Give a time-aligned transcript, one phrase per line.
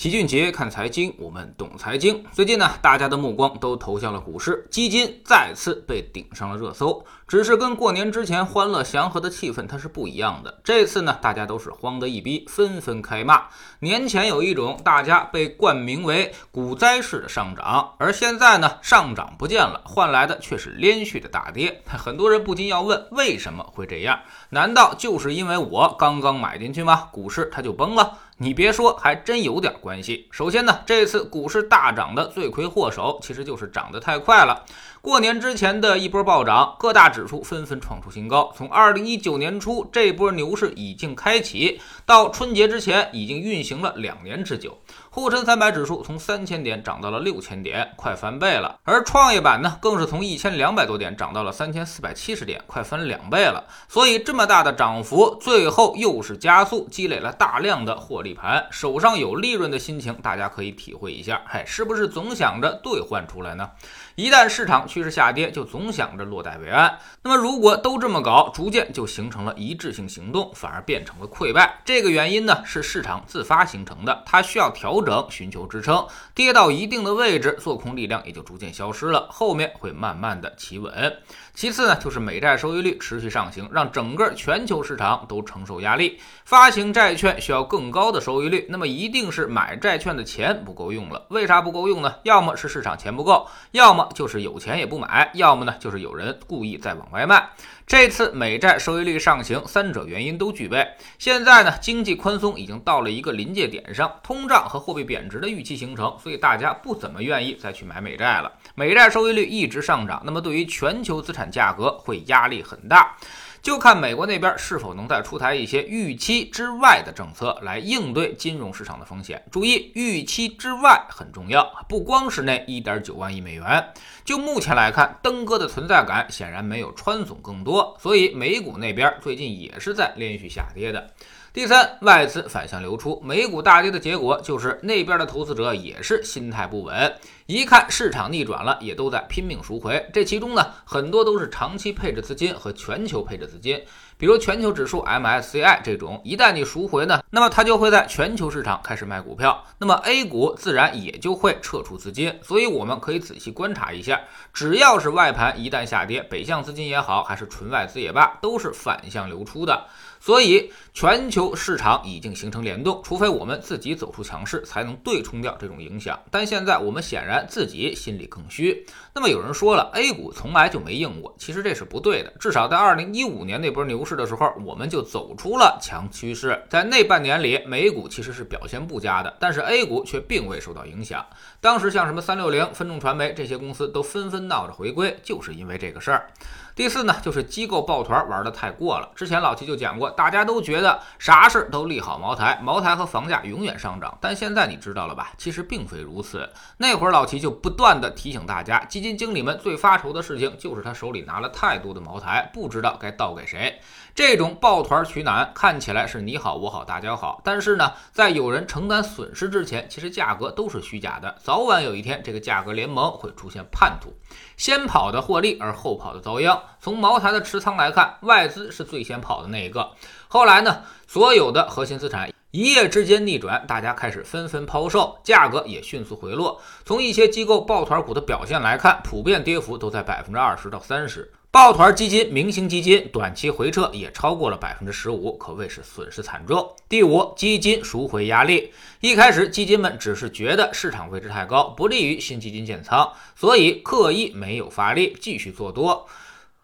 [0.00, 2.24] 齐俊杰看财经，我们懂财经。
[2.32, 7.04] 最近呢，大家的目光都投向了股市，基金再次被顶上了热搜。
[7.28, 10.58] 只是跟过年之前欢乐祥和的气氛它是不一样的。
[10.64, 13.42] 这次呢，大家都是慌得一逼，纷纷开骂。
[13.80, 21.82] 年前有一种大家被冠名为“股灾式”的上涨，而现在呢，上涨不见了，换来的却是连续的大跌。
[21.84, 24.20] 很多人不禁要问，为什么会这样？
[24.48, 27.10] 难道就是因为我刚刚买进去吗？
[27.12, 28.16] 股市它就崩了？
[28.42, 30.26] 你别说，还真有点关系。
[30.30, 34.64] 首先呢，这次股市大涨的罪魁祸首其实就是涨得太快了。
[35.02, 38.50] 过年之前的一波暴涨，各大指数纷纷创出新高。
[38.56, 44.78] 从二零一九年初这波牛市已经开启，到春节之前已经运行了两年之久。
[45.12, 48.78] 沪深三百指数从三千点涨到了六千点，快翻倍了。
[48.84, 53.64] 而创业板呢，更是从一千两百多点涨到了三千四百七十点，快翻两倍了。
[53.88, 61.42] 所以这么大的涨幅，最后又是加速积累了大量的获利盘，手上有利润的心情，大家可以体会一下。
[61.44, 63.68] 嗨，是不是总想着兑换出来呢？
[64.14, 66.96] 一旦市场趋势下跌，就总想着落袋为安。
[67.24, 71.80] 那么如果都这么搞，逐渐就形成了一致性行动，反而变成了溃败。
[71.84, 76.06] 这个原因呢，是市场自发形成的，它需要调整，寻求支撑。
[76.34, 81.16] 跌到一定的位置，做空力量也就逐渐消失了，后面会慢慢的企稳。
[81.54, 86.18] 其次呢，就是美债收益率持续上行，让整个全球市场都承受压力。
[86.44, 91.26] 发行债券需要更高的收益率，那么一定是买债券的钱不够用了。
[91.28, 92.14] 为啥不够用呢？
[92.22, 97.50] 要么是市场钱不够，要么就是有钱也不买，要么呢就是有人故意在往外卖。
[97.86, 100.86] 这次美债收益率上行，三者原因都具备。
[101.18, 108.52] 现在呢，经济宽松已经到了一个临界点上，通胀和货币贬值的预期形成，所以大家不怎么愿意再去买美债了。
[108.74, 113.16] 美债收益率一直上涨，那么对于全球资产价格会压力很大。
[113.62, 119.44] 就看美国那边是否能再出台一些预期之外的政策来应对金融市场的风险。
[119.52, 123.88] 注意，预期之外很重要，不光是那一点九万亿美元。
[124.24, 131.10] 就目前来看，登哥的存在感显然没有川总更多，所以美股那边最近也是在连续下跌的。
[131.52, 137.12] 第三，外资反向流出，美股大跌的结果就是那边的投资者也是心态不稳，
[137.46, 140.08] 一看市场逆转了，也都在拼命赎回。
[140.12, 143.82] 这其中呢，很多都是长期配置资金和全球配置资金，
[144.16, 152.32] 比如全球指数 MSCI 这种，一旦你赎回呢，那么它就会在全球市场开始卖股票，那么 A 股自然也就会撤出资金。
[152.44, 154.20] 所以我们可以仔细观察一下，
[154.54, 159.86] 只要是外盘一旦下跌，北向资金也好，还是纯外资也罢，都是反向流出的。
[160.22, 166.18] 所以，全球市场已经形成联动，除非我们自己走出强势，才能对冲掉这种影响。
[166.30, 168.86] 但现在我们显然自己心里更虚。
[169.12, 172.32] 那么有人说了，A 股从来就没硬过，其实这是不对的。
[172.38, 176.62] 至少在2015年那波牛市的时候，我们就走出了强趋势。
[176.68, 181.26] 在那半年里，美股其实是表现不佳的，但是 A 股却并未受到影响。
[181.60, 186.28] 当时像什么三六零、分众传媒这些公司都纷纷闹着回归，就是因为这个事儿。
[186.76, 189.10] 第四呢，就是机构抱团玩的太过了。
[189.14, 194.16] 之前老齐就讲过，大家都觉得啥事都利好茅台，茅台和房价永远上涨。
[194.20, 195.32] 但现在你知道了吧？
[195.36, 196.48] 其实并非如此。
[196.78, 203.80] 那会儿老齐就不断的提醒大家，基金经理们最发愁的事情就是他手里拿了太多的茅台，不知道该倒给谁。
[204.14, 211.34] 这种抱团取暖看起来是你好我好大家好，但是呢，在有人承担损失之前，其实价格都是虚假的。
[211.42, 214.12] 早晚有一天，这个价格联盟会出现叛徒，
[214.58, 216.62] 先跑的获利，而后跑的遭殃。
[216.78, 219.92] 从茅台的持仓来看，外资是最先跑的那一个。
[220.32, 226.62] 后来呢，所有的核心资产一夜之间逆转，大家开始纷纷抛售，价格也迅速回落。
[226.84, 231.28] 从一些机构抱团股的表现来看，普遍跌幅都在百分之二十到三十。
[231.50, 236.76] 抱团基金、明星基金短期回撤也超过了百分之十五，可谓是损失惨重。
[236.88, 238.72] 第五，基金赎回压力。
[239.00, 246.06] 一开始，基金们只是觉得市场位置太高，不利于新基金建仓，所以刻意没有发力，继续做多。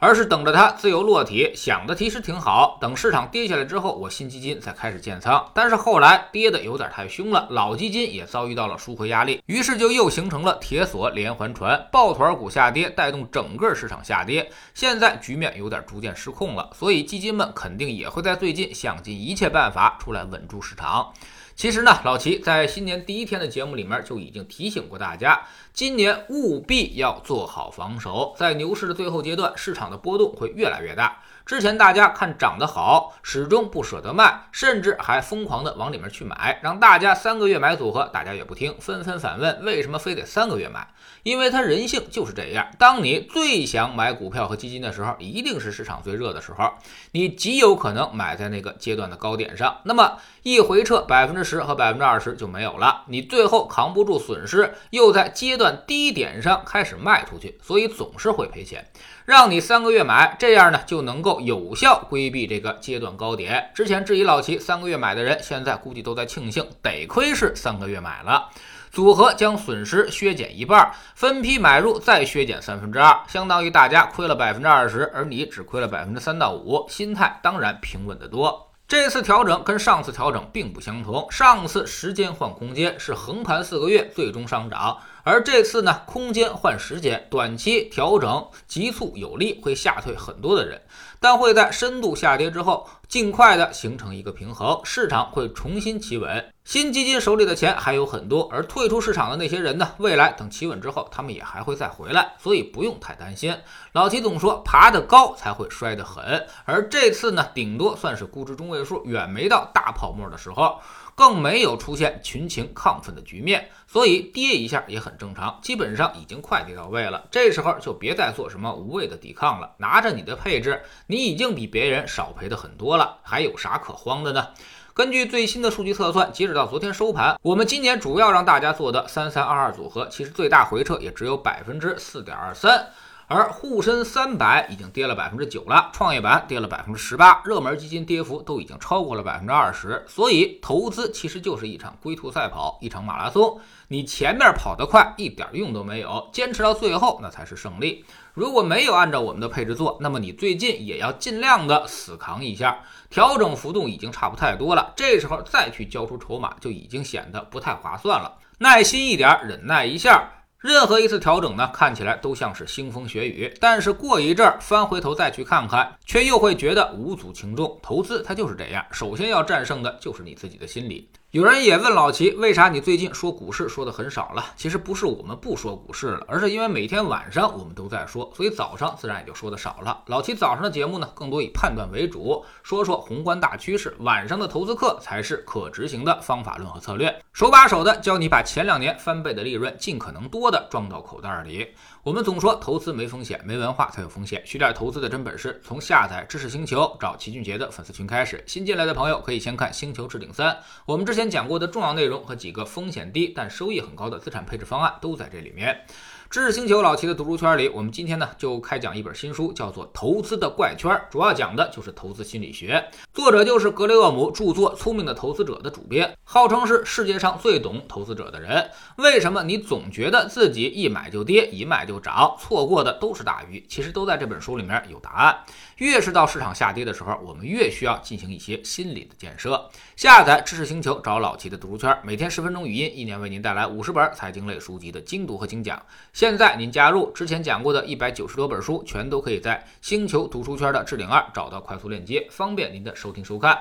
[0.00, 2.78] 而是等着它自由落体，想的其实挺好。
[2.80, 5.44] 等市场跌下来之后，我新基金才开始建仓。
[5.54, 14.50] 但是后来跌的有点太凶了，老基金也遭遇到了赎回压力，于是就又形成了铁锁连环船，抱团股下跌带动整个市场下跌。
[14.72, 21.12] 现在局面有点逐渐失控了，所以基金们肯定也会在最近想尽一切办法出来稳住市场。
[21.60, 28.34] 其实呢，老齐在新年第一天的节目里面就已经提醒过大家，今年务必要做好防守。
[28.38, 31.20] 在牛市的最后阶段，市场的波动会越来越大。
[31.50, 40.86] 之前大家看涨得好，始终不舍得卖，甚至还疯狂的往里面去买，让大家三个月买组合，大家也不听，纷纷反问为什么非得三个月买？
[41.24, 46.70] 因为它人性就是这样，当你最想买股票和基金的时候，一定是市场最热的时候，
[47.10, 58.88] 你极有可能买在那个阶段的高点上，那么一回撤百分之十和百分之二十就没有了，你最后扛不住损失，又在阶段低点上开始卖出去，所以总是会赔钱。
[59.26, 63.70] 让你三个月买，这样呢就能够有效规避这个阶段高点。
[63.74, 68.48] 之前质疑老齐三个月买的人，现在估计都在庆幸，得亏是三个月买了。
[68.90, 78.66] 组合将损失削减一半，分批买入再削减三分之二，相当于大家亏了百分之二十，而你只亏了百分之三到五，心态当然平稳得多。
[78.88, 90.80] 这次调整跟上次调整并不相同，上次时间换空间是横盘四个月最终上涨，而这次呢，空间换时间，短期调整急促有力，会吓退很多的人，
[91.20, 96.52] 但会在深度下跌之后，尽快的形成一个平衡，市场会重新企稳。
[96.62, 99.90] 新基金手里的钱还有很多，而退出市场的那些人呢？
[99.98, 103.52] 未来等企稳之后，他们也还会再回来，所以不用太担心。
[103.90, 110.78] 老齐总说，爬得高才会摔得狠，而这次呢，顶多算是估值中位数，远没到大泡沫的时候，
[111.16, 117.26] 更没有出现群情亢奋的局面，所以跌一下也很正常，基本上已经快跌到位了。
[117.32, 124.48] 这时候就别再做什么无谓的抵抗了，拿着你的配置，你已经比别人少赔的很多了，还有啥可慌的呢？
[124.92, 132.88] 根据最新的数据测算，截止到昨天收盘，我们今年主要让大家做的三三二二组合，其实最大回撤也只有百分之四点二三。
[133.32, 140.04] 而沪深三百已经跌了百分之九了，创业板跌了百分之十八，热门基金跌幅都已经超过了百分之二十。
[140.08, 143.60] 所以投资其实就是一场龟兔赛跑，一场马拉松。
[143.86, 148.04] 你前面跑得快一点用都没有，坚持到最后那才是胜利。
[148.34, 152.80] 如果没有按照我们的配置做，那么你最近也要尽量的死扛一下。
[153.10, 158.38] 调整幅度已经差不太多了，这时候再去交出筹码就已经显得不太划算了。
[158.58, 160.39] 耐心一点，忍耐一下。
[160.60, 167.78] 任何一次调整呢，看起来都像是腥风血雨，但是过一阵儿翻回头再去看看，却又会觉得无足轻重。
[167.82, 171.08] 投资它就是这样，首先要战胜的就是你自己的心理。
[171.32, 174.44] 有人也问老齐，为啥你最近说股市说的很少了？
[174.56, 180.02] 其实不是我们不说股市了，而是因为每天晚上我们都在说，所以早上自然也就说的少了。
[180.06, 191.68] 老齐早上的节目呢，更多以判断为主，说说宏观大趋势；晚上的投资课才是可执行的方法论和策略，手把手的教你把前两年翻倍的利润尽可能多的装到口袋里。
[192.02, 194.42] 我们总说投资没风险，没文化才有风险。
[194.44, 198.42] 学点投资的真本事，从下载知识星球找齐俊杰的粉丝群开始。
[198.48, 200.50] 新进来的朋友可以先看《星球置顶三》，
[200.86, 205.84] 我们之前前讲过的重要内容和几个风险低但收益很高的资产配置方案都在这里面。
[206.30, 212.88] 知识星球老齐的读书圈里，我们今天呢就开讲一本新书，叫做《投资的怪圈》，主要讲的就是投资心理学。
[213.12, 218.70] 作者就是格雷厄姆著作《聪明的投资者》的主编，号称是世界上最懂投资者的人。
[218.96, 223.66] 为什么你总觉得自己一买就跌，一卖就涨，错过的都是大鱼？
[223.68, 225.36] 其实都在这本书里面有答案。
[225.80, 229.70] 越是到市场下跌的时候，我们越需要进行一些心理的建设。
[229.96, 235.82] 下载知识星球，找老齐的读书圈，每天十分钟语音，一年为您带来五十本财经类书籍的精读和精讲。
[236.12, 243.58] 现在您加入之前讲过的一百九十多本书，全都可以在星球读书圈的置顶二找到快速链接，方便您的收听收看。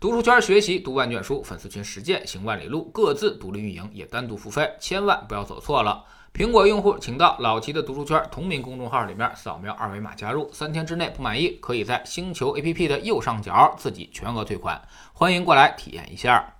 [0.00, 6.02] 读书圈学习读万卷书，粉丝群实践行万里路，各自独立运营也单独付费，千万不要走错了。
[6.34, 14.80] 苹果用户请到老齐的读书圈同名公众号里面扫描二维码加入，三天之内不满意，可以在星球 APP 的右上角自己全额退款，
[15.12, 16.57] 欢迎过来体验一下。